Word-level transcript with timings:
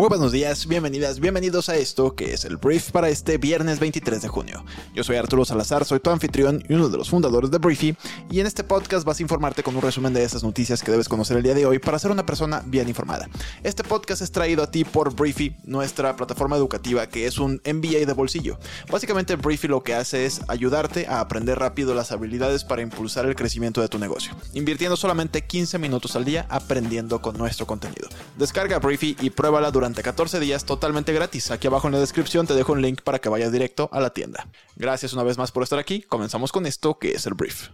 Muy 0.00 0.08
buenos 0.08 0.32
días, 0.32 0.66
bienvenidas, 0.66 1.20
bienvenidos 1.20 1.68
a 1.68 1.76
esto 1.76 2.14
que 2.14 2.32
es 2.32 2.46
el 2.46 2.56
brief 2.56 2.90
para 2.90 3.10
este 3.10 3.36
viernes 3.36 3.78
23 3.80 4.22
de 4.22 4.28
junio. 4.28 4.64
Yo 4.94 5.04
soy 5.04 5.16
Arturo 5.16 5.44
Salazar, 5.44 5.84
soy 5.84 6.00
tu 6.00 6.08
anfitrión 6.08 6.64
y 6.66 6.72
uno 6.72 6.88
de 6.88 6.96
los 6.96 7.10
fundadores 7.10 7.50
de 7.50 7.58
Briefy 7.58 7.94
y 8.30 8.40
en 8.40 8.46
este 8.46 8.64
podcast 8.64 9.04
vas 9.04 9.18
a 9.18 9.22
informarte 9.22 9.62
con 9.62 9.76
un 9.76 9.82
resumen 9.82 10.14
de 10.14 10.24
esas 10.24 10.42
noticias 10.42 10.82
que 10.82 10.90
debes 10.90 11.06
conocer 11.06 11.36
el 11.36 11.42
día 11.42 11.52
de 11.52 11.66
hoy 11.66 11.78
para 11.78 11.98
ser 11.98 12.10
una 12.10 12.24
persona 12.24 12.62
bien 12.64 12.88
informada. 12.88 13.28
Este 13.62 13.84
podcast 13.84 14.22
es 14.22 14.32
traído 14.32 14.62
a 14.62 14.70
ti 14.70 14.84
por 14.84 15.14
Briefy, 15.14 15.54
nuestra 15.64 16.16
plataforma 16.16 16.56
educativa 16.56 17.06
que 17.06 17.26
es 17.26 17.36
un 17.36 17.60
MBA 17.66 18.06
de 18.06 18.14
bolsillo. 18.14 18.58
Básicamente 18.90 19.36
Briefy 19.36 19.68
lo 19.68 19.82
que 19.82 19.92
hace 19.92 20.24
es 20.24 20.40
ayudarte 20.48 21.08
a 21.08 21.20
aprender 21.20 21.58
rápido 21.58 21.94
las 21.94 22.10
habilidades 22.10 22.64
para 22.64 22.80
impulsar 22.80 23.26
el 23.26 23.36
crecimiento 23.36 23.82
de 23.82 23.88
tu 23.88 23.98
negocio, 23.98 24.34
invirtiendo 24.54 24.96
solamente 24.96 25.44
15 25.44 25.78
minutos 25.78 26.16
al 26.16 26.24
día 26.24 26.46
aprendiendo 26.48 27.20
con 27.20 27.36
nuestro 27.36 27.66
contenido. 27.66 28.08
Descarga 28.38 28.78
Briefy 28.78 29.14
y 29.20 29.28
pruébala 29.28 29.70
durante 29.70 29.89
14 29.94 30.40
días 30.40 30.64
totalmente 30.64 31.12
gratis. 31.12 31.50
Aquí 31.50 31.66
abajo 31.66 31.88
en 31.88 31.94
la 31.94 32.00
descripción 32.00 32.46
te 32.46 32.54
dejo 32.54 32.72
un 32.72 32.82
link 32.82 33.02
para 33.02 33.18
que 33.18 33.28
vayas 33.28 33.52
directo 33.52 33.88
a 33.92 34.00
la 34.00 34.10
tienda. 34.10 34.46
Gracias 34.76 35.12
una 35.12 35.22
vez 35.22 35.38
más 35.38 35.52
por 35.52 35.62
estar 35.62 35.78
aquí. 35.78 36.02
Comenzamos 36.02 36.52
con 36.52 36.66
esto 36.66 36.98
que 36.98 37.12
es 37.12 37.26
el 37.26 37.34
brief. 37.34 37.68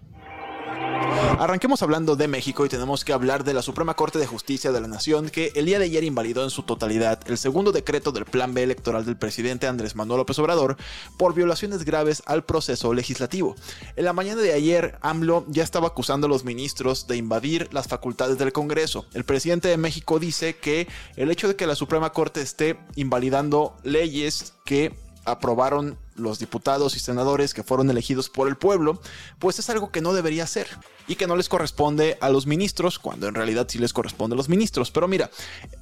Arranquemos 1.38 1.82
hablando 1.82 2.16
de 2.16 2.28
México 2.28 2.64
y 2.64 2.70
tenemos 2.70 3.04
que 3.04 3.12
hablar 3.12 3.44
de 3.44 3.52
la 3.52 3.60
Suprema 3.60 3.92
Corte 3.92 4.18
de 4.18 4.26
Justicia 4.26 4.72
de 4.72 4.80
la 4.80 4.88
Nación 4.88 5.28
que 5.28 5.52
el 5.54 5.66
día 5.66 5.78
de 5.78 5.84
ayer 5.84 6.02
invalidó 6.02 6.42
en 6.42 6.48
su 6.48 6.62
totalidad 6.62 7.20
el 7.26 7.36
segundo 7.36 7.72
decreto 7.72 8.10
del 8.10 8.24
Plan 8.24 8.54
B 8.54 8.62
electoral 8.62 9.04
del 9.04 9.18
presidente 9.18 9.66
Andrés 9.66 9.96
Manuel 9.96 10.20
López 10.20 10.38
Obrador 10.38 10.78
por 11.18 11.34
violaciones 11.34 11.84
graves 11.84 12.22
al 12.24 12.44
proceso 12.44 12.94
legislativo. 12.94 13.54
En 13.96 14.06
la 14.06 14.14
mañana 14.14 14.40
de 14.40 14.54
ayer, 14.54 14.96
AMLO 15.02 15.44
ya 15.48 15.62
estaba 15.62 15.88
acusando 15.88 16.26
a 16.26 16.30
los 16.30 16.44
ministros 16.44 17.06
de 17.06 17.18
invadir 17.18 17.68
las 17.70 17.86
facultades 17.86 18.38
del 18.38 18.54
Congreso. 18.54 19.04
El 19.12 19.24
presidente 19.24 19.68
de 19.68 19.76
México 19.76 20.18
dice 20.18 20.56
que 20.56 20.88
el 21.16 21.30
hecho 21.30 21.48
de 21.48 21.56
que 21.56 21.66
la 21.66 21.74
Suprema 21.74 22.14
Corte 22.14 22.40
esté 22.40 22.78
invalidando 22.94 23.76
leyes 23.82 24.54
que 24.64 24.94
aprobaron 25.26 25.98
los 26.16 26.38
diputados 26.38 26.96
y 26.96 26.98
senadores 26.98 27.54
que 27.54 27.62
fueron 27.62 27.90
elegidos 27.90 28.28
por 28.28 28.48
el 28.48 28.56
pueblo, 28.56 29.00
pues 29.38 29.58
es 29.58 29.70
algo 29.70 29.90
que 29.90 30.00
no 30.00 30.14
debería 30.14 30.46
ser 30.46 30.66
y 31.08 31.16
que 31.16 31.26
no 31.26 31.36
les 31.36 31.48
corresponde 31.48 32.18
a 32.20 32.28
los 32.28 32.46
ministros, 32.46 32.98
cuando 32.98 33.28
en 33.28 33.34
realidad 33.34 33.66
sí 33.68 33.78
les 33.78 33.92
corresponde 33.92 34.34
a 34.34 34.36
los 34.36 34.48
ministros. 34.48 34.90
Pero 34.90 35.08
mira, 35.08 35.30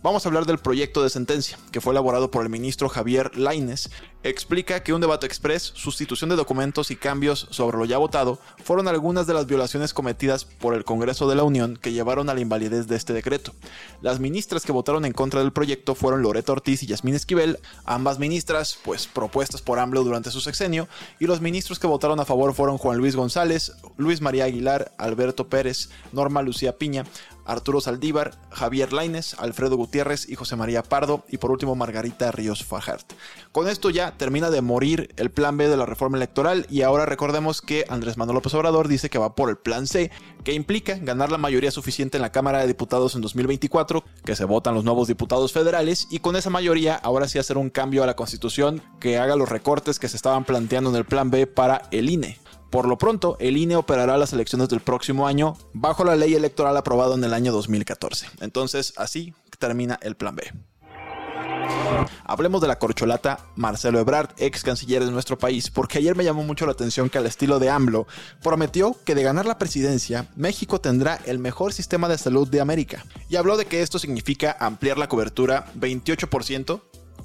vamos 0.02 0.24
a 0.24 0.28
hablar 0.28 0.46
del 0.46 0.58
proyecto 0.58 1.02
de 1.02 1.10
sentencia 1.10 1.58
que 1.72 1.80
fue 1.80 1.92
elaborado 1.92 2.30
por 2.30 2.42
el 2.42 2.50
ministro 2.50 2.88
Javier 2.88 3.36
Laines. 3.36 3.90
Explica 4.24 4.82
que 4.82 4.94
un 4.94 5.02
debate 5.02 5.26
express, 5.26 5.62
sustitución 5.74 6.30
de 6.30 6.36
documentos 6.36 6.90
y 6.90 6.96
cambios 6.96 7.46
sobre 7.50 7.76
lo 7.76 7.84
ya 7.84 7.98
votado 7.98 8.38
fueron 8.64 8.88
algunas 8.88 9.26
de 9.26 9.34
las 9.34 9.44
violaciones 9.44 9.92
cometidas 9.92 10.46
por 10.46 10.72
el 10.72 10.82
Congreso 10.82 11.28
de 11.28 11.34
la 11.34 11.44
Unión 11.44 11.76
que 11.76 11.92
llevaron 11.92 12.30
a 12.30 12.34
la 12.34 12.40
invalidez 12.40 12.86
de 12.86 12.96
este 12.96 13.12
decreto. 13.12 13.52
Las 14.00 14.20
ministras 14.20 14.64
que 14.64 14.72
votaron 14.72 15.04
en 15.04 15.12
contra 15.12 15.40
del 15.40 15.52
proyecto 15.52 15.94
fueron 15.94 16.22
Loreto 16.22 16.52
Ortiz 16.52 16.82
y 16.82 16.86
Yasmín 16.86 17.14
Esquivel, 17.14 17.58
ambas 17.84 18.18
ministras 18.18 18.78
pues 18.82 19.06
propuestas 19.06 19.60
por 19.60 19.78
AMLO 19.78 20.02
durante 20.04 20.30
su 20.30 20.40
sexenio, 20.40 20.88
y 21.20 21.26
los 21.26 21.42
ministros 21.42 21.78
que 21.78 21.86
votaron 21.86 22.18
a 22.18 22.24
favor 22.24 22.54
fueron 22.54 22.78
Juan 22.78 22.96
Luis 22.96 23.16
González, 23.16 23.72
Luis 23.98 24.22
María 24.22 24.44
Aguilar, 24.44 24.92
Alberto 24.96 25.50
Pérez, 25.50 25.90
Norma 26.12 26.40
Lucía 26.40 26.78
Piña, 26.78 27.04
Arturo 27.44 27.80
Saldívar, 27.80 28.38
Javier 28.50 28.92
Laines, 28.92 29.34
Alfredo 29.34 29.76
Gutiérrez 29.76 30.28
y 30.28 30.34
José 30.34 30.56
María 30.56 30.82
Pardo, 30.82 31.24
y 31.28 31.36
por 31.36 31.50
último 31.50 31.74
Margarita 31.74 32.32
Ríos 32.32 32.64
Fajart. 32.64 33.12
Con 33.52 33.68
esto 33.68 33.90
ya 33.90 34.13
termina 34.16 34.50
de 34.50 34.62
morir 34.62 35.14
el 35.16 35.30
plan 35.30 35.56
B 35.56 35.68
de 35.68 35.76
la 35.76 35.86
reforma 35.86 36.16
electoral 36.16 36.66
y 36.70 36.82
ahora 36.82 37.06
recordemos 37.06 37.60
que 37.60 37.84
Andrés 37.88 38.16
Manuel 38.16 38.36
López 38.36 38.54
Obrador 38.54 38.88
dice 38.88 39.10
que 39.10 39.18
va 39.18 39.34
por 39.34 39.50
el 39.50 39.56
plan 39.56 39.86
C, 39.86 40.10
que 40.42 40.52
implica 40.52 40.96
ganar 40.98 41.30
la 41.30 41.38
mayoría 41.38 41.70
suficiente 41.70 42.18
en 42.18 42.22
la 42.22 42.32
Cámara 42.32 42.60
de 42.60 42.66
Diputados 42.66 43.14
en 43.14 43.20
2024, 43.20 44.04
que 44.24 44.36
se 44.36 44.44
votan 44.44 44.74
los 44.74 44.84
nuevos 44.84 45.08
diputados 45.08 45.52
federales 45.52 46.06
y 46.10 46.20
con 46.20 46.36
esa 46.36 46.50
mayoría 46.50 46.94
ahora 46.96 47.28
sí 47.28 47.38
hacer 47.38 47.58
un 47.58 47.70
cambio 47.70 48.02
a 48.02 48.06
la 48.06 48.16
constitución 48.16 48.82
que 49.00 49.18
haga 49.18 49.36
los 49.36 49.48
recortes 49.48 49.98
que 49.98 50.08
se 50.08 50.16
estaban 50.16 50.44
planteando 50.44 50.90
en 50.90 50.96
el 50.96 51.04
plan 51.04 51.30
B 51.30 51.46
para 51.46 51.82
el 51.90 52.10
INE. 52.10 52.38
Por 52.74 52.88
lo 52.88 52.98
pronto, 52.98 53.36
el 53.38 53.56
INE 53.56 53.76
operará 53.76 54.16
las 54.16 54.32
elecciones 54.32 54.68
del 54.68 54.80
próximo 54.80 55.28
año 55.28 55.56
bajo 55.72 56.02
la 56.02 56.16
ley 56.16 56.34
electoral 56.34 56.76
aprobada 56.76 57.14
en 57.14 57.22
el 57.22 57.32
año 57.32 57.52
2014. 57.52 58.26
Entonces, 58.40 58.94
así 58.96 59.32
termina 59.60 59.98
el 60.02 60.16
plan 60.16 60.34
B. 60.34 60.52
Hablemos 62.24 62.60
de 62.60 62.68
la 62.68 62.78
corcholata 62.78 63.38
Marcelo 63.54 64.00
Ebrard, 64.00 64.30
ex 64.38 64.62
canciller 64.62 65.04
de 65.04 65.10
nuestro 65.10 65.38
país, 65.38 65.70
porque 65.70 65.98
ayer 65.98 66.16
me 66.16 66.24
llamó 66.24 66.42
mucho 66.42 66.66
la 66.66 66.72
atención 66.72 67.10
que 67.10 67.18
al 67.18 67.26
estilo 67.26 67.58
de 67.58 67.70
AMLO 67.70 68.06
prometió 68.42 68.96
que 69.04 69.14
de 69.14 69.22
ganar 69.22 69.46
la 69.46 69.58
presidencia, 69.58 70.26
México 70.36 70.80
tendrá 70.80 71.20
el 71.26 71.38
mejor 71.38 71.72
sistema 71.72 72.08
de 72.08 72.18
salud 72.18 72.48
de 72.48 72.60
América. 72.60 73.04
Y 73.28 73.36
habló 73.36 73.56
de 73.56 73.66
que 73.66 73.82
esto 73.82 73.98
significa 73.98 74.56
ampliar 74.58 74.98
la 74.98 75.08
cobertura 75.08 75.66
28% 75.78 76.80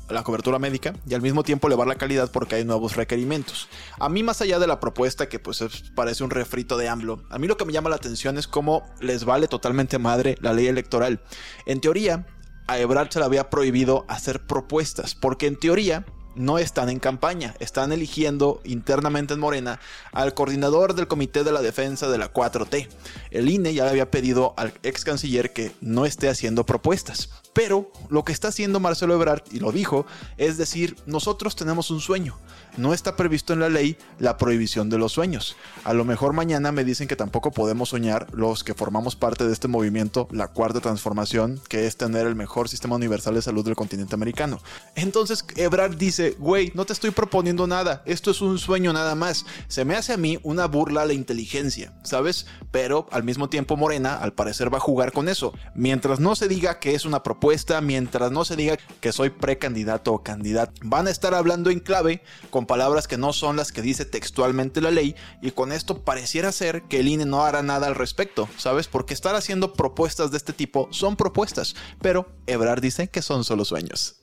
la 0.10 0.24
cobertura 0.24 0.60
médica 0.60 0.96
y 1.08 1.14
al 1.14 1.22
mismo 1.22 1.44
tiempo 1.44 1.68
elevar 1.68 1.88
la 1.88 1.96
calidad 1.96 2.32
porque 2.32 2.56
hay 2.56 2.66
nuevos 2.66 2.96
requerimientos. 2.96 3.70
A 4.00 4.10
mí 4.10 4.24
más 4.24 4.42
allá 4.42 4.60
de 4.60 4.68
la 4.68 4.80
propuesta 4.80 5.30
que 5.30 5.40
pues 5.40 5.64
parece 5.96 6.24
un 6.24 6.32
refrito 6.32 6.78
de 6.78 6.90
AMLO, 6.90 7.24
a 7.30 7.38
mí 7.38 7.48
lo 7.48 7.58
que 7.58 7.66
me 7.66 7.74
llama 7.74 7.90
la 7.90 7.98
atención 7.98 8.38
es 8.38 8.48
cómo 8.48 8.84
les 9.00 9.26
vale 9.26 9.48
totalmente 9.48 10.00
madre 10.00 10.36
la 10.42 10.54
ley 10.54 10.68
electoral. 10.68 11.22
En 11.66 11.80
teoría, 11.82 12.26
a 12.70 12.78
Ebrard 12.78 13.10
se 13.10 13.18
le 13.18 13.26
había 13.26 13.50
prohibido 13.50 14.06
hacer 14.08 14.42
propuestas, 14.42 15.16
porque 15.16 15.48
en 15.48 15.58
teoría 15.58 16.06
no 16.36 16.60
están 16.60 16.90
en 16.90 17.00
campaña, 17.00 17.56
están 17.60 17.92
eligiendo 17.92 18.62
internamente 18.64 19.34
en 19.34 19.40
Morena 19.40 19.80
al 20.12 20.36
coordinador 20.36 20.94
del 20.94 21.08
Comité 21.08 21.44
de 21.44 21.52
la 21.52 21.64
Defensa 21.64 22.08
de 22.10 22.20
la 22.20 22.32
4T. 22.32 22.88
El 23.32 23.50
INE 23.50 23.74
ya 23.74 23.86
le 23.86 23.90
había 23.90 24.12
pedido 24.12 24.54
al 24.56 24.72
ex 24.84 25.04
canciller 25.04 25.52
que 25.52 25.72
no 25.82 26.06
esté 26.06 26.30
haciendo 26.30 26.64
propuestas. 26.64 27.32
Pero 27.54 27.92
lo 28.10 28.24
que 28.24 28.32
está 28.32 28.50
haciendo 28.50 28.80
Marcelo 28.80 29.16
Ebrard, 29.16 29.44
y 29.52 29.60
lo 29.60 29.72
dijo, 29.72 30.06
es 30.38 30.58
decir, 30.58 30.96
nosotros 31.06 31.56
tenemos 31.56 31.92
un 31.92 32.00
sueño. 32.00 32.38
No 32.78 32.94
está 32.94 33.16
previsto 33.16 33.54
en 33.54 33.60
la 33.60 33.70
ley 33.70 33.98
la 34.20 34.38
prohibición 34.38 34.90
de 34.90 34.98
los 34.98 35.12
sueños. 35.12 35.56
A 35.84 35.94
lo 35.94 36.06
mejor 36.06 36.34
mañana 36.34 36.72
me 36.72 36.84
dicen 36.84 37.08
que 37.08 37.16
tampoco 37.16 37.52
podemos 37.52 37.90
soñar 37.90 38.28
los 38.34 38.64
que 38.64 38.74
formamos 38.74 39.16
parte 39.16 39.46
de 39.46 39.54
este 39.54 39.68
movimiento, 39.68 40.28
la 40.32 40.48
cuarta 40.48 40.80
transformación, 40.80 41.60
que 41.68 41.88
es 41.88 41.98
tener 41.98 42.28
el 42.28 42.36
mejor 42.36 42.70
sistema 42.70 42.96
universal 42.96 43.34
de 43.34 43.42
salud 43.42 43.66
del 43.66 43.76
continente 43.76 44.16
americano. 44.16 44.62
Entonces 44.96 45.44
Ebrard 45.56 45.98
dice, 45.98 46.36
güey, 46.38 46.72
no 46.76 46.86
te 46.86 46.94
estoy 46.94 47.12
proponiendo 47.12 47.68
nada, 47.68 48.04
esto 48.06 48.32
es 48.32 48.42
un 48.42 48.60
sueño 48.60 48.94
nada 48.94 49.16
más. 49.16 49.46
Se 49.68 49.84
me 49.84 49.96
hace 49.96 50.14
a 50.14 50.18
mí 50.18 50.40
una 50.44 50.68
burla 50.68 51.02
a 51.02 51.06
la 51.06 51.14
inteligencia, 51.14 51.94
¿sabes? 52.04 52.46
Pero 52.72 53.08
al 53.12 53.24
mismo 53.24 53.50
tiempo 53.50 53.76
Morena, 53.76 54.16
al 54.16 54.34
parecer, 54.34 54.74
va 54.74 54.78
a 54.78 54.82
jugar 54.82 55.12
con 55.12 55.28
eso. 55.28 55.54
Mientras 55.74 56.20
no 56.20 56.36
se 56.36 56.48
diga 56.48 56.80
que 56.80 56.96
es 56.96 57.06
una 57.06 57.24
propuesta, 57.24 57.39
mientras 57.82 58.32
no 58.32 58.46
se 58.46 58.56
diga 58.56 58.78
que 59.00 59.12
soy 59.12 59.30
precandidato 59.30 60.14
o 60.14 60.24
candidato. 60.24 60.74
Van 60.84 61.08
a 61.08 61.10
estar 61.12 61.34
hablando 61.34 61.70
en 61.70 61.80
clave 61.80 62.22
con 62.50 62.66
palabras 62.66 63.08
que 63.08 63.18
no 63.18 63.34
son 63.34 63.56
las 63.56 63.72
que 63.72 63.82
dice 63.82 64.06
textualmente 64.06 64.82
la 64.82 64.92
ley 64.92 65.16
y 65.42 65.52
con 65.52 65.72
esto 65.72 66.04
pareciera 66.04 66.52
ser 66.52 66.84
que 66.84 67.00
el 67.00 67.08
INE 67.08 67.26
no 67.26 67.44
hará 67.44 67.64
nada 67.64 67.88
al 67.88 67.96
respecto, 67.96 68.48
¿sabes? 68.58 68.88
Porque 68.88 69.14
estar 69.14 69.36
haciendo 69.36 69.74
propuestas 69.74 70.32
de 70.32 70.38
este 70.38 70.54
tipo 70.54 70.88
son 70.92 71.16
propuestas, 71.16 71.76
pero 72.02 72.28
Ebrard 72.48 72.82
dice 72.82 73.10
que 73.10 73.22
son 73.22 73.44
solo 73.44 73.66
sueños. 73.66 74.20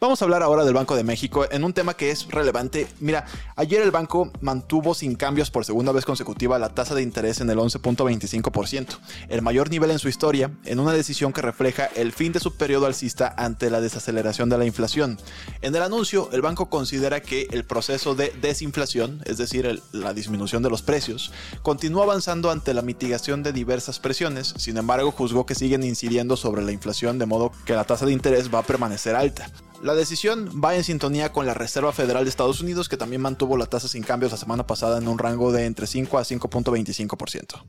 Vamos 0.00 0.20
a 0.20 0.24
hablar 0.24 0.42
ahora 0.42 0.64
del 0.64 0.74
Banco 0.74 0.96
de 0.96 1.04
México 1.04 1.46
en 1.50 1.64
un 1.64 1.72
tema 1.72 1.94
que 1.94 2.10
es 2.10 2.28
relevante. 2.28 2.86
Mira, 3.00 3.24
ayer 3.56 3.82
el 3.82 3.90
banco 3.90 4.30
mantuvo 4.40 4.94
sin 4.94 5.14
cambios 5.14 5.50
por 5.50 5.64
segunda 5.64 5.92
vez 5.92 6.04
consecutiva 6.04 6.58
la 6.58 6.70
tasa 6.70 6.94
de 6.94 7.02
interés 7.02 7.40
en 7.40 7.48
el 7.50 7.58
11.25%, 7.58 8.98
el 9.28 9.42
mayor 9.42 9.70
nivel 9.70 9.90
en 9.90 9.98
su 9.98 10.08
historia, 10.08 10.50
en 10.64 10.80
una 10.80 10.92
decisión 10.92 11.32
que 11.32 11.42
refleja 11.42 11.86
el 11.86 12.12
fin 12.12 12.32
de 12.32 12.40
su 12.40 12.56
periodo 12.56 12.86
alcista 12.86 13.34
ante 13.36 13.70
la 13.70 13.80
desaceleración 13.80 14.48
de 14.48 14.58
la 14.58 14.66
inflación. 14.66 15.18
En 15.60 15.74
el 15.74 15.82
anuncio, 15.82 16.28
el 16.32 16.42
banco 16.42 16.68
considera 16.68 17.20
que 17.20 17.48
el 17.50 17.64
proceso 17.64 18.14
de 18.14 18.32
desinflación, 18.40 19.22
es 19.24 19.38
decir, 19.38 19.82
la 19.92 20.14
disminución 20.14 20.62
de 20.62 20.70
los 20.70 20.82
precios, 20.82 21.32
continúa 21.62 22.04
avanzando 22.04 22.50
ante 22.50 22.74
la 22.74 22.82
mitigación 22.82 23.42
de 23.42 23.52
diversas 23.52 23.98
presiones, 23.98 24.54
sin 24.56 24.76
embargo 24.76 25.12
juzgó 25.12 25.46
que 25.46 25.54
siguen 25.54 25.82
incidiendo 25.84 26.36
sobre 26.36 26.62
la 26.62 26.72
inflación 26.72 27.18
de 27.18 27.26
modo 27.26 27.52
que 27.64 27.74
la 27.74 27.84
tasa 27.84 28.06
de 28.06 28.12
interés 28.12 28.52
va 28.52 28.60
a 28.60 28.66
permanecer 28.66 29.14
alta. 29.14 29.50
La 29.82 29.96
decisión 29.96 30.48
va 30.64 30.76
en 30.76 30.84
sintonía 30.84 31.32
con 31.32 31.44
la 31.44 31.54
Reserva 31.54 31.92
Federal 31.92 32.22
de 32.22 32.30
Estados 32.30 32.60
Unidos, 32.60 32.88
que 32.88 32.96
también 32.96 33.20
mantuvo 33.20 33.56
la 33.56 33.66
tasa 33.66 33.88
sin 33.88 34.04
cambios 34.04 34.30
la 34.30 34.38
semana 34.38 34.64
pasada 34.64 34.98
en 34.98 35.08
un 35.08 35.18
rango 35.18 35.50
de 35.50 35.64
entre 35.64 35.88
5 35.88 36.18
a 36.18 36.22
5.25%. 36.22 37.64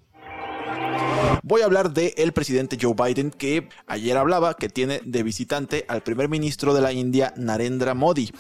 Voy 1.42 1.62
a 1.62 1.66
hablar 1.66 1.92
del 1.92 2.14
el 2.16 2.32
presidente 2.32 2.78
Joe 2.80 2.94
Biden 2.94 3.32
que 3.32 3.68
ayer 3.88 4.16
hablaba 4.16 4.54
que 4.54 4.70
tiene 4.70 5.02
de 5.04 5.24
visitante 5.24 5.86
al 5.88 6.04
primer 6.04 6.30
ministro 6.30 6.76
de 6.76 6.82
la 6.82 6.94
India 6.94 7.34
Narendra 7.36 7.96
Modi. 7.96 8.32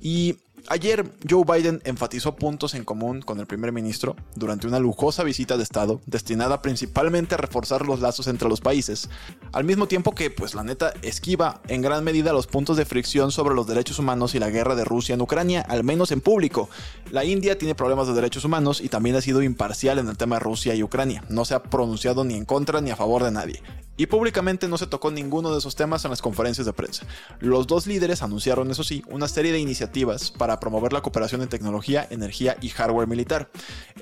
Y 0.00 0.36
Ayer 0.68 1.12
Joe 1.28 1.44
Biden 1.44 1.80
enfatizó 1.84 2.34
puntos 2.34 2.74
en 2.74 2.84
común 2.84 3.22
con 3.22 3.38
el 3.38 3.46
primer 3.46 3.70
ministro 3.70 4.16
durante 4.34 4.66
una 4.66 4.80
lujosa 4.80 5.22
visita 5.22 5.56
de 5.56 5.62
Estado 5.62 6.00
destinada 6.06 6.60
principalmente 6.60 7.34
a 7.34 7.38
reforzar 7.38 7.86
los 7.86 8.00
lazos 8.00 8.26
entre 8.26 8.48
los 8.48 8.60
países, 8.60 9.08
al 9.52 9.62
mismo 9.62 9.86
tiempo 9.86 10.12
que, 10.12 10.30
pues 10.30 10.54
la 10.54 10.64
neta, 10.64 10.92
esquiva 11.02 11.60
en 11.68 11.82
gran 11.82 12.02
medida 12.02 12.32
los 12.32 12.48
puntos 12.48 12.76
de 12.76 12.84
fricción 12.84 13.30
sobre 13.30 13.54
los 13.54 13.68
derechos 13.68 14.00
humanos 14.00 14.34
y 14.34 14.40
la 14.40 14.50
guerra 14.50 14.74
de 14.74 14.84
Rusia 14.84 15.14
en 15.14 15.22
Ucrania, 15.22 15.60
al 15.60 15.84
menos 15.84 16.10
en 16.10 16.20
público. 16.20 16.68
La 17.12 17.24
India 17.24 17.56
tiene 17.58 17.76
problemas 17.76 18.08
de 18.08 18.14
derechos 18.14 18.44
humanos 18.44 18.80
y 18.80 18.88
también 18.88 19.14
ha 19.14 19.20
sido 19.20 19.42
imparcial 19.42 20.00
en 20.00 20.08
el 20.08 20.16
tema 20.16 20.36
de 20.36 20.40
Rusia 20.40 20.74
y 20.74 20.82
Ucrania, 20.82 21.22
no 21.28 21.44
se 21.44 21.54
ha 21.54 21.62
pronunciado 21.62 22.24
ni 22.24 22.34
en 22.34 22.44
contra 22.44 22.80
ni 22.80 22.90
a 22.90 22.96
favor 22.96 23.22
de 23.22 23.30
nadie. 23.30 23.62
Y 23.96 24.06
públicamente 24.06 24.68
no 24.68 24.78
se 24.78 24.86
tocó 24.86 25.10
ninguno 25.10 25.52
de 25.52 25.58
esos 25.58 25.74
temas 25.74 26.04
en 26.04 26.10
las 26.10 26.22
conferencias 26.22 26.66
de 26.66 26.72
prensa. 26.72 27.06
Los 27.40 27.66
dos 27.66 27.86
líderes 27.86 28.22
anunciaron, 28.22 28.70
eso 28.70 28.84
sí, 28.84 29.02
una 29.08 29.28
serie 29.28 29.52
de 29.52 29.58
iniciativas 29.58 30.30
para 30.30 30.60
promover 30.60 30.92
la 30.92 31.02
cooperación 31.02 31.42
en 31.42 31.48
tecnología, 31.48 32.06
energía 32.10 32.56
y 32.60 32.68
hardware 32.68 33.08
militar. 33.08 33.50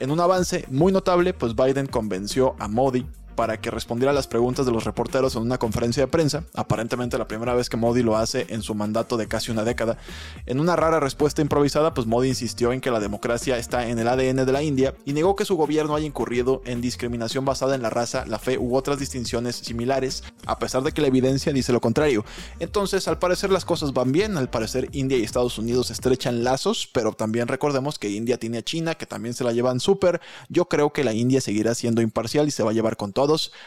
En 0.01 0.11
un 0.11 0.21
avance 0.21 0.65
muy 0.69 0.93
notable, 0.93 1.35
pues 1.35 1.55
Biden 1.55 1.87
convenció 1.87 2.57
a 2.59 2.69
Modi 2.69 3.07
para 3.35 3.61
que 3.61 3.71
respondiera 3.71 4.11
a 4.11 4.15
las 4.15 4.27
preguntas 4.27 4.67
de 4.67 4.73
los 4.73 4.85
reporteros 4.85 5.37
en 5.37 5.43
una 5.43 5.59
conferencia 5.59 6.03
de 6.03 6.09
prensa, 6.09 6.45
aparentemente 6.55 7.19
la 7.19 7.29
primera 7.29 7.55
vez 7.55 7.69
que 7.69 7.77
Modi 7.77 8.03
lo 8.03 8.17
hace 8.17 8.47
en 8.49 8.63
su 8.63 8.75
mandato 8.75 9.17
de 9.17 9.29
casi 9.29 9.51
una 9.51 9.65
década. 9.65 9.99
En 10.47 10.61
una 10.61 10.77
rara 10.77 11.01
respuesta 11.01 11.43
improvisada, 11.43 11.95
pues 11.95 12.07
Modi 12.07 12.29
insistió 12.29 12.73
en 12.73 12.81
que 12.81 12.91
la 12.91 13.01
democracia 13.01 13.59
está 13.59 13.89
en 13.89 13.99
el 13.99 14.09
ADN 14.09 14.47
de 14.47 14.53
la 14.53 14.63
India 14.63 14.95
y 15.05 15.13
negó 15.13 15.37
que 15.37 15.45
su 15.45 15.57
gobierno 15.57 15.95
haya 15.95 16.07
incurrido 16.07 16.63
en 16.65 16.81
discriminación 16.81 17.45
basada 17.45 17.75
en 17.75 17.83
la 17.83 17.91
raza, 17.91 18.25
la 18.27 18.39
fe 18.39 18.59
u 18.59 18.77
otras 18.77 18.99
distinciones 18.99 19.57
similares, 19.57 20.23
a 20.47 20.59
pesar 20.59 20.83
de 20.83 20.93
que 20.93 21.03
la 21.03 21.09
evidencia 21.09 21.53
dice 21.53 21.73
lo 21.73 21.81
contrario. 21.81 22.25
Entonces, 22.61 23.09
al 23.09 23.19
parecer 23.19 23.51
las 23.51 23.65
cosas 23.65 23.93
van 23.93 24.13
bien, 24.13 24.37
al 24.37 24.51
parecer 24.51 24.89
India 24.93 25.17
y 25.17 25.23
Estados 25.23 25.59
Unidos 25.59 25.91
estrechan 25.91 26.45
lazos, 26.45 26.89
pero 26.93 27.13
también 27.13 27.49
recordemos 27.49 27.99
que 27.99 28.11
India 28.11 28.39
tiene 28.39 28.59
a 28.59 28.63
China, 28.63 28.95
que 28.95 29.07
también 29.07 29.35
se 29.35 29.45
la 29.45 29.53
llevan 29.53 29.81
súper. 29.81 30.21
Yo 30.49 30.67
creo 30.67 30.93
que 30.93 31.05
la 31.05 31.15
India 31.15 31.41
seguirá 31.41 31.75
siendo 31.75 32.03
imparcial 32.03 32.49
y 32.49 32.51
se 32.51 32.63
va 32.63 32.71
a 32.71 32.75
llevar 32.75 32.97
con 32.97 33.13
todo 33.13 33.24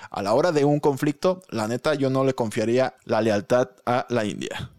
a 0.10 0.22
la 0.22 0.34
hora 0.34 0.52
de 0.52 0.66
un 0.66 0.80
conflicto, 0.80 1.42
la 1.50 1.68
neta 1.68 1.96
yo 1.96 2.10
no 2.10 2.24
le 2.24 2.36
confiaría 2.36 2.96
la 3.06 3.22
lealtad 3.22 3.70
a 3.86 4.06
la 4.10 4.26
India. 4.26 4.72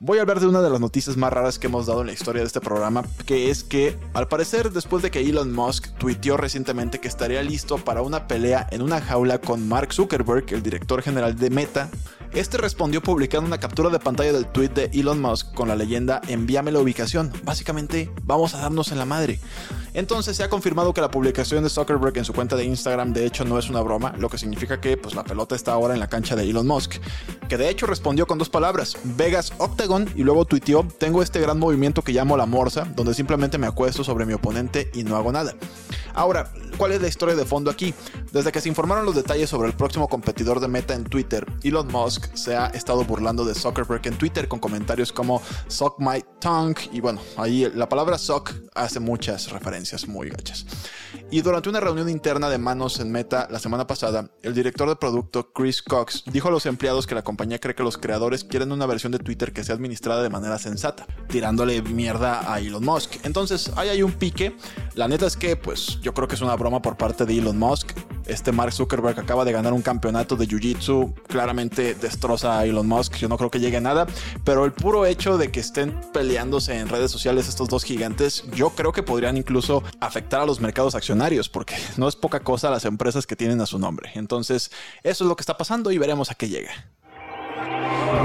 Voy 0.00 0.18
a 0.18 0.22
hablar 0.22 0.40
de 0.40 0.46
una 0.46 0.60
de 0.60 0.70
las 0.70 0.80
noticias 0.80 1.16
más 1.16 1.32
raras 1.32 1.58
que 1.58 1.66
hemos 1.66 1.86
dado 1.86 2.00
en 2.02 2.08
la 2.08 2.12
historia 2.12 2.42
de 2.42 2.46
este 2.46 2.60
programa, 2.60 3.04
que 3.26 3.50
es 3.50 3.64
que 3.64 3.98
al 4.12 4.28
parecer 4.28 4.70
después 4.70 5.02
de 5.02 5.10
que 5.10 5.20
Elon 5.20 5.52
Musk 5.52 5.96
tuiteó 5.98 6.36
recientemente 6.36 7.00
que 7.00 7.08
estaría 7.08 7.42
listo 7.42 7.78
para 7.78 8.02
una 8.02 8.26
pelea 8.26 8.66
en 8.70 8.82
una 8.82 9.00
jaula 9.00 9.38
con 9.38 9.66
Mark 9.68 9.92
Zuckerberg, 9.92 10.52
el 10.52 10.62
director 10.62 11.02
general 11.02 11.36
de 11.36 11.50
Meta, 11.50 11.90
este 12.34 12.58
respondió 12.58 13.00
publicando 13.00 13.46
una 13.46 13.60
captura 13.60 13.90
de 13.90 14.00
pantalla 14.00 14.32
del 14.32 14.46
tweet 14.46 14.70
de 14.70 14.90
Elon 14.92 15.20
Musk 15.20 15.54
con 15.54 15.68
la 15.68 15.76
leyenda 15.76 16.20
envíame 16.26 16.72
la 16.72 16.80
ubicación. 16.80 17.32
Básicamente, 17.44 18.10
vamos 18.24 18.54
a 18.54 18.58
darnos 18.58 18.90
en 18.90 18.98
la 18.98 19.04
madre. 19.04 19.38
Entonces 19.94 20.36
se 20.36 20.42
ha 20.42 20.48
confirmado 20.48 20.92
que 20.92 21.00
la 21.00 21.10
publicación 21.10 21.62
de 21.62 21.70
Zuckerberg 21.70 22.18
en 22.18 22.24
su 22.24 22.32
cuenta 22.32 22.56
de 22.56 22.64
Instagram 22.64 23.12
de 23.12 23.26
hecho 23.26 23.44
no 23.44 23.58
es 23.58 23.70
una 23.70 23.80
broma, 23.80 24.12
lo 24.18 24.28
que 24.28 24.38
significa 24.38 24.80
que 24.80 24.96
pues 24.96 25.14
la 25.14 25.22
pelota 25.22 25.54
está 25.54 25.72
ahora 25.72 25.94
en 25.94 26.00
la 26.00 26.08
cancha 26.08 26.34
de 26.34 26.42
Elon 26.42 26.66
Musk, 26.66 26.96
que 27.48 27.56
de 27.56 27.68
hecho 27.68 27.86
respondió 27.86 28.26
con 28.26 28.38
dos 28.38 28.48
palabras, 28.48 28.96
Vegas 29.04 29.52
Octagon 29.58 30.08
y 30.14 30.22
luego 30.22 30.44
tuiteó, 30.44 30.86
tengo 30.98 31.22
este 31.22 31.40
gran 31.40 31.58
movimiento 31.58 32.02
que 32.02 32.12
llamo 32.12 32.36
la 32.36 32.46
morsa, 32.46 32.86
donde 32.94 33.14
simplemente 33.14 33.58
me 33.58 33.66
acuesto 33.66 34.04
sobre 34.04 34.26
mi 34.26 34.32
oponente 34.32 34.90
y 34.94 35.04
no 35.04 35.16
hago 35.16 35.32
nada. 35.32 35.54
Ahora, 36.14 36.50
¿cuál 36.76 36.92
es 36.92 37.02
la 37.02 37.08
historia 37.08 37.34
de 37.34 37.44
fondo 37.44 37.70
aquí? 37.70 37.92
Desde 38.32 38.52
que 38.52 38.60
se 38.60 38.68
informaron 38.68 39.04
los 39.04 39.16
detalles 39.16 39.50
sobre 39.50 39.68
el 39.68 39.74
próximo 39.74 40.08
competidor 40.08 40.60
de 40.60 40.68
Meta 40.68 40.94
en 40.94 41.04
Twitter, 41.04 41.44
Elon 41.62 41.88
Musk 41.88 42.32
se 42.34 42.56
ha 42.56 42.66
estado 42.66 43.04
burlando 43.04 43.44
de 43.44 43.54
Zuckerberg 43.54 44.06
en 44.06 44.16
Twitter 44.16 44.46
con 44.46 44.60
comentarios 44.60 45.12
como 45.12 45.42
suck 45.66 45.96
my 45.98 46.24
tongue 46.40 46.88
y 46.92 47.00
bueno, 47.00 47.20
ahí 47.36 47.70
la 47.74 47.88
palabra 47.88 48.16
suck 48.16 48.52
hace 48.74 49.00
muchas 49.00 49.50
referencias 49.50 50.06
muy 50.06 50.30
gachas. 50.30 50.66
Y 51.30 51.40
durante 51.42 51.68
una 51.68 51.80
reunión 51.80 52.08
interna 52.08 52.48
de 52.48 52.58
manos 52.58 53.00
en 53.00 53.10
Meta 53.10 53.48
la 53.50 53.58
semana 53.58 53.86
pasada, 53.86 54.30
el 54.42 54.54
director 54.54 54.88
de 54.88 54.96
producto 54.96 55.52
Chris 55.52 55.82
Cox 55.82 56.24
dijo 56.26 56.48
a 56.48 56.50
los 56.52 56.66
empleados 56.66 57.06
que 57.06 57.14
la 57.14 57.22
compañía 57.22 57.33
cree 57.36 57.74
que 57.74 57.82
los 57.82 57.98
creadores 57.98 58.44
quieren 58.44 58.72
una 58.72 58.86
versión 58.86 59.12
de 59.12 59.18
Twitter 59.18 59.52
que 59.52 59.64
sea 59.64 59.74
administrada 59.74 60.22
de 60.22 60.30
manera 60.30 60.58
sensata, 60.58 61.06
tirándole 61.28 61.82
mierda 61.82 62.52
a 62.52 62.60
Elon 62.60 62.84
Musk. 62.84 63.24
Entonces, 63.24 63.70
ahí 63.76 63.88
hay 63.88 64.02
un 64.02 64.12
pique. 64.12 64.56
La 64.94 65.08
neta 65.08 65.26
es 65.26 65.36
que 65.36 65.56
pues 65.56 65.98
yo 66.00 66.14
creo 66.14 66.28
que 66.28 66.34
es 66.34 66.40
una 66.40 66.56
broma 66.56 66.82
por 66.82 66.96
parte 66.96 67.24
de 67.24 67.38
Elon 67.38 67.58
Musk. 67.58 67.92
Este 68.26 68.52
Mark 68.52 68.72
Zuckerberg 68.72 69.20
acaba 69.20 69.44
de 69.44 69.52
ganar 69.52 69.72
un 69.72 69.82
campeonato 69.82 70.36
de 70.36 70.46
Jiu-Jitsu. 70.46 71.14
Claramente 71.26 71.94
destroza 71.94 72.58
a 72.58 72.64
Elon 72.64 72.86
Musk. 72.86 73.16
Yo 73.16 73.28
no 73.28 73.36
creo 73.36 73.50
que 73.50 73.60
llegue 73.60 73.76
a 73.76 73.80
nada. 73.80 74.06
Pero 74.44 74.64
el 74.64 74.72
puro 74.72 75.04
hecho 75.04 75.36
de 75.36 75.50
que 75.50 75.60
estén 75.60 76.00
peleándose 76.12 76.78
en 76.78 76.88
redes 76.88 77.10
sociales 77.10 77.48
estos 77.48 77.68
dos 77.68 77.84
gigantes, 77.84 78.44
yo 78.54 78.70
creo 78.70 78.92
que 78.92 79.02
podrían 79.02 79.36
incluso 79.36 79.82
afectar 80.00 80.40
a 80.40 80.46
los 80.46 80.60
mercados 80.60 80.94
accionarios. 80.94 81.48
Porque 81.48 81.76
no 81.96 82.08
es 82.08 82.16
poca 82.16 82.40
cosa 82.40 82.70
las 82.70 82.84
empresas 82.84 83.26
que 83.26 83.36
tienen 83.36 83.60
a 83.60 83.66
su 83.66 83.78
nombre. 83.78 84.10
Entonces, 84.14 84.70
eso 85.02 85.24
es 85.24 85.28
lo 85.28 85.36
que 85.36 85.42
está 85.42 85.58
pasando 85.58 85.92
y 85.92 85.98
veremos 85.98 86.30
a 86.30 86.34
qué 86.34 86.48
llega. 86.48 86.70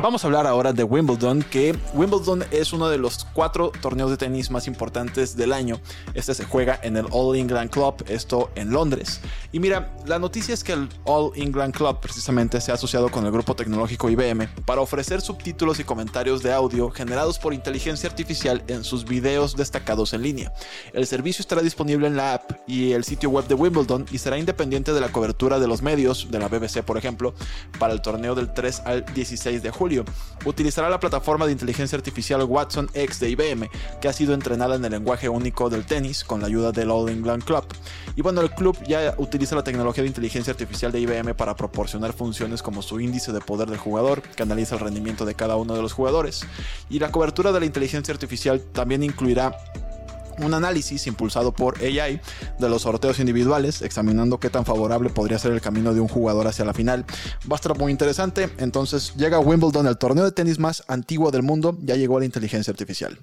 Vamos 0.02 0.24
a 0.24 0.28
hablar 0.28 0.48
ahora 0.48 0.72
de 0.72 0.84
Wimbledon, 0.84 1.44
que 1.44 1.76
Wimbledon 1.94 2.46
es 2.52 2.72
uno 2.72 2.88
de 2.88 2.98
los 2.98 3.26
cuatro 3.34 3.72
torneos 3.82 4.10
de 4.10 4.18
tenis 4.18 4.50
más 4.50 4.66
importantes 4.66 5.36
del 5.36 5.52
año. 5.52 5.82
Este 6.14 6.34
se 6.34 6.46
juega 6.46 6.80
en 6.82 6.96
el 6.96 7.08
All 7.12 7.36
England 7.36 7.70
Club, 7.70 8.06
esto 8.08 8.50
en 8.56 8.72
Londres. 8.72 9.20
Y 9.52 9.60
mira, 9.60 9.94
la 10.06 10.18
noticia 10.18 10.54
es 10.54 10.64
que 10.64 10.72
el 10.74 10.88
All 11.04 11.32
England 11.36 11.74
Club 11.74 12.00
precisamente 12.00 12.62
se 12.62 12.72
ha 12.72 12.76
asociado 12.76 13.10
con 13.10 13.26
el 13.26 13.32
grupo 13.32 13.56
tecnológico 13.56 14.10
IBM 14.10 14.48
para 14.66 14.80
ofrecer 14.80 15.20
subtítulos 15.20 15.80
y 15.80 15.84
comentarios 15.84 16.44
de 16.44 16.54
audio 16.54 16.90
generados 16.92 17.38
por 17.38 17.54
inteligencia 17.54 18.10
artificial 18.10 18.64
en 18.68 18.84
sus 18.84 19.04
videos 19.04 19.58
destacados 19.58 20.14
en 20.14 20.22
línea. 20.22 20.54
El 20.94 21.08
servicio 21.08 21.42
estará 21.42 21.62
disponible 21.62 22.08
en 22.08 22.16
la 22.16 22.36
app 22.36 22.52
y 22.68 22.94
el 22.94 23.04
sitio 23.04 23.30
web 23.30 23.48
de 23.48 23.56
Wimbledon 23.56 24.06
y 24.12 24.18
será 24.20 24.38
independiente 24.38 24.94
de 24.94 25.02
la 25.02 25.12
cobertura 25.12 25.60
de 25.60 25.68
los 25.68 25.82
medios, 25.82 26.32
de 26.32 26.40
la 26.40 26.48
BBC 26.48 26.84
por 26.84 26.98
ejemplo, 26.98 27.34
para 27.80 27.94
el 27.94 28.02
torneo 28.02 28.36
del 28.36 28.54
3 28.54 28.84
al 28.86 29.06
16 29.14 29.62
de 29.62 29.72
julio 29.80 30.04
Utilizará 30.46 30.90
la 30.90 31.00
plataforma 31.00 31.46
de 31.46 31.52
inteligencia 31.52 31.98
artificial 31.98 32.44
Watson 32.44 32.90
X 32.94 33.20
de 33.20 33.30
IBM, 33.30 33.70
que 34.02 34.08
ha 34.08 34.14
sido 34.14 34.34
entrenada 34.34 34.76
en 34.76 34.86
el 34.86 34.92
lenguaje 34.92 35.28
único 35.28 35.70
del 35.70 35.86
tenis 35.86 36.24
con 36.24 36.40
la 36.42 36.48
ayuda 36.48 36.72
del 36.72 36.92
All 36.92 37.10
England 37.10 37.44
Club. 37.44 37.66
Y 38.16 38.22
bueno, 38.22 38.42
el 38.42 38.52
club 38.52 38.78
ya 38.88 39.16
utiliza 39.18 39.56
la 39.56 39.64
tecnología 39.64 40.04
de 40.04 40.08
inteligencia 40.08 40.52
artificial 40.52 40.92
de 40.92 41.02
IBM 41.02 41.36
para 41.36 41.56
proporcionar 41.56 42.14
funciones 42.14 42.62
como 42.62 42.82
su 42.82 43.00
índice 43.02 43.34
de 43.34 43.42
poder 43.42 43.70
del 43.70 43.80
jugador, 43.80 44.22
que 44.22 44.44
analiza 44.44 44.76
el 44.76 44.82
rendimiento 44.82 45.26
de 45.26 45.36
cada 45.36 45.58
uno 45.58 45.76
de 45.76 45.82
los 45.82 45.94
jugadores. 45.94 46.46
Y 46.90 47.00
la 47.00 47.12
cobertura 47.12 47.52
de 47.52 47.60
la 47.60 47.66
inteligencia 47.66 48.14
artificial 48.14 48.62
también 48.62 49.04
incluirá 49.04 49.58
un 50.42 50.54
análisis 50.54 51.08
impulsado 51.08 51.52
por 51.54 51.80
AI 51.80 52.22
de 52.58 52.70
los 52.70 52.84
sorteos 52.84 53.20
individuales, 53.20 53.82
examinando 53.82 54.40
qué 54.40 54.50
tan 54.50 54.66
favorable 54.66 55.10
podría 55.10 55.40
ser 55.40 55.52
el 55.52 55.62
camino 55.62 55.94
de 55.94 56.00
un 56.00 56.08
jugador 56.08 56.48
hacia 56.48 56.66
la 56.66 56.74
final. 56.74 57.06
Va 57.50 57.54
a 57.54 57.56
estar 57.56 57.78
muy 57.78 57.92
interesante. 57.92 58.50
Entonces 58.58 59.14
llega 59.16 59.40
Wimbledon, 59.40 59.88
el 59.88 59.98
torneo 59.98 60.26
de 60.26 60.32
tenis 60.32 60.60
más 60.60 60.84
antiguo 60.88 61.32
del 61.32 61.44
mundo, 61.44 61.78
ya 61.82 61.96
llegó 61.96 62.20
la 62.20 62.26
inteligencia 62.26 62.72
artificial. 62.72 63.18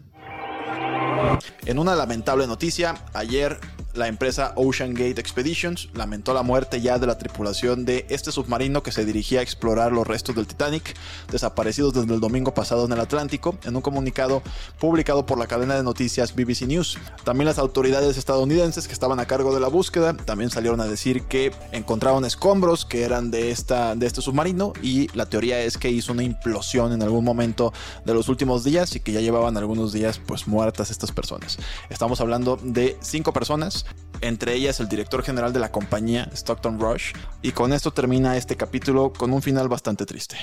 En 1.65 1.79
una 1.79 1.95
lamentable 1.95 2.47
noticia, 2.47 2.95
ayer 3.13 3.59
la 3.97 4.09
empresa 4.09 4.53
Ocean 4.57 4.95
Gate 4.95 5.19
Expeditions 5.21 5.89
lamentó 5.95 6.35
la 6.35 6.43
muerte 6.43 6.81
ya 6.81 6.99
de 6.99 7.07
la 7.07 7.19
tripulación 7.19 7.85
de 7.85 8.07
este 8.11 8.31
submarino 8.31 8.83
que 8.83 8.93
se 8.93 9.05
dirigía 9.05 9.41
a 9.41 9.43
explorar 9.43 9.93
los 9.93 10.07
restos 10.07 10.37
del 10.37 10.47
Titanic, 10.47 10.95
desaparecidos 11.31 11.95
desde 11.95 12.15
el 12.15 12.21
domingo 12.21 12.53
pasado 12.53 12.85
en 12.85 12.93
el 12.93 13.01
Atlántico, 13.01 13.57
en 13.65 13.75
un 13.75 13.83
comunicado 13.83 14.43
publicado 14.79 15.25
por 15.25 15.39
la 15.39 15.47
cadena 15.47 15.75
de 15.75 15.83
noticias 15.83 16.35
BBC 16.35 16.63
News. 16.63 16.99
También 17.25 17.47
las 17.47 17.59
autoridades 17.59 18.19
estadounidenses 18.19 18.87
que 18.87 18.93
estaban 18.93 19.19
a 19.19 19.27
cargo 19.27 19.55
de 19.55 19.61
la 19.61 19.69
búsqueda 19.69 20.15
también 20.15 20.51
salieron 20.51 20.81
a 20.81 20.87
decir 20.87 21.23
que 21.23 21.53
encontraron 21.73 22.25
escombros 22.25 22.85
que 22.85 23.03
eran 23.03 23.31
de, 23.31 23.51
esta, 23.51 23.95
de 23.95 24.07
este 24.07 24.21
submarino 24.21 24.75
y 24.83 25.09
la 25.17 25.27
teoría 25.27 25.61
es 25.61 25.79
que 25.79 25.91
hizo 25.91 26.13
una 26.13 26.23
implosión 26.23 26.93
en 26.93 27.03
algún 27.03 27.25
momento 27.25 27.73
de 28.05 28.15
los 28.15 28.29
últimos 28.29 28.63
días 28.63 28.95
y 28.95 29.01
que 29.01 29.13
ya 29.13 29.21
llevaban 29.21 29.57
algunos 29.57 29.93
días 29.93 30.21
pues 30.25 30.47
muertas 30.47 30.91
estas 30.91 31.13
personas. 31.13 31.59
Estamos 31.89 32.21
hablando 32.21 32.59
de 32.63 32.97
cinco 33.01 33.33
personas 33.33 33.86
entre 34.27 34.55
ellas 34.55 34.81
el 34.81 34.89
director 34.89 35.23
general 35.23 35.53
de 35.53 35.61
la 35.61 35.71
compañía, 35.71 36.29
Stockton 36.33 36.79
Rush, 36.81 37.13
y 37.43 37.53
con 37.53 37.73
esto 37.73 37.93
termina 37.93 38.37
este 38.37 38.57
capítulo 38.57 39.13
con 39.13 39.33
un 39.33 39.43
final 39.43 39.69
bastante 39.69 40.07
triste. 40.07 40.37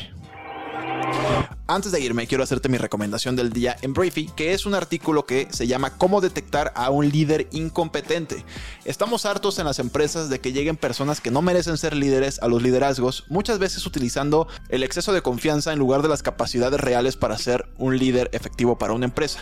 Antes 1.74 1.92
de 1.92 2.00
irme, 2.00 2.28
quiero 2.28 2.44
hacerte 2.44 2.70
mi 2.70 2.78
recomendación 2.78 3.36
del 3.36 3.52
día 3.52 3.76
en 3.82 3.96
Briefy, 3.96 4.28
que 4.36 4.54
es 4.54 4.68
un 4.68 4.76
artículo 4.76 5.26
que 5.26 5.48
se 5.50 5.66
llama 5.66 5.98
Cómo 5.98 6.22
detectar 6.22 6.72
a 6.76 6.92
un 6.92 7.10
líder 7.10 7.48
incompetente. 7.52 8.46
Estamos 8.86 9.26
hartos 9.26 9.58
en 9.58 9.66
las 9.66 9.80
empresas 9.80 10.30
de 10.30 10.40
que 10.40 10.54
lleguen 10.54 10.78
personas 10.78 11.20
que 11.20 11.32
no 11.32 11.42
merecen 11.42 11.80
ser 11.80 11.96
líderes 11.96 12.38
a 12.44 12.48
los 12.48 12.62
liderazgos, 12.62 13.26
muchas 13.28 13.58
veces 13.58 13.88
utilizando 13.88 14.48
el 14.70 14.84
exceso 14.84 15.14
de 15.14 15.24
confianza 15.24 15.74
en 15.74 15.80
lugar 15.80 16.04
de 16.04 16.10
las 16.10 16.22
capacidades 16.22 16.80
reales 16.80 17.18
para 17.18 17.40
ser 17.40 17.68
un 17.80 17.98
líder 17.98 18.30
efectivo 18.34 18.78
para 18.78 18.94
una 18.94 19.06
empresa. 19.06 19.40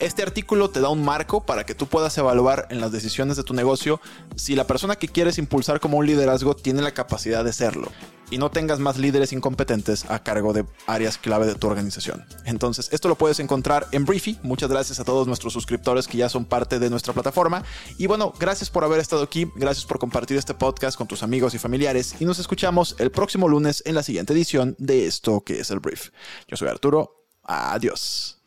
Este 0.00 0.22
artículo 0.22 0.68
te 0.68 0.80
da 0.80 0.90
un 0.90 1.02
marco 1.02 1.46
para 1.46 1.64
que 1.64 1.74
tú 1.74 1.86
puedas 1.86 2.18
evaluar 2.18 2.68
en 2.68 2.82
las 2.82 2.92
decisiones 2.92 3.38
de 3.38 3.42
tu 3.42 3.54
negocio 3.54 4.02
si 4.36 4.54
la 4.54 4.66
persona 4.66 4.96
que 4.96 5.08
quieres 5.08 5.38
impulsar 5.38 5.80
como 5.80 5.96
un 5.96 6.06
liderazgo 6.06 6.54
tiene 6.54 6.82
la 6.82 6.92
capacidad 6.92 7.42
de 7.42 7.54
serlo. 7.54 7.90
Y 8.30 8.38
no 8.38 8.50
tengas 8.50 8.78
más 8.78 8.98
líderes 8.98 9.32
incompetentes 9.32 10.08
a 10.10 10.22
cargo 10.22 10.52
de 10.52 10.64
áreas 10.86 11.18
clave 11.18 11.46
de 11.46 11.54
tu 11.54 11.66
organización. 11.66 12.24
Entonces, 12.44 12.88
esto 12.92 13.08
lo 13.08 13.16
puedes 13.16 13.40
encontrar 13.40 13.86
en 13.92 14.04
Briefy. 14.04 14.38
Muchas 14.42 14.70
gracias 14.70 15.00
a 15.00 15.04
todos 15.04 15.26
nuestros 15.26 15.52
suscriptores 15.52 16.06
que 16.06 16.18
ya 16.18 16.28
son 16.28 16.44
parte 16.44 16.78
de 16.78 16.90
nuestra 16.90 17.12
plataforma. 17.12 17.64
Y 17.98 18.06
bueno, 18.06 18.32
gracias 18.38 18.70
por 18.70 18.84
haber 18.84 19.00
estado 19.00 19.22
aquí, 19.22 19.50
gracias 19.56 19.84
por 19.84 19.98
compartir 19.98 20.36
este 20.36 20.54
podcast 20.54 20.96
con 20.96 21.06
tus 21.06 21.22
amigos 21.22 21.54
y 21.54 21.58
familiares 21.58 22.14
y 22.20 22.24
nos 22.24 22.38
escuchamos 22.38 22.96
el 22.98 23.10
próximo 23.10 23.48
lunes 23.48 23.82
en 23.86 23.94
la 23.94 24.02
siguiente 24.02 24.32
edición 24.32 24.76
de 24.78 25.06
esto 25.06 25.42
que 25.42 25.60
es 25.60 25.70
el 25.70 25.80
Brief. 25.80 26.10
Yo 26.48 26.56
soy 26.56 26.68
Arturo. 26.68 27.26
Adiós. 27.42 28.38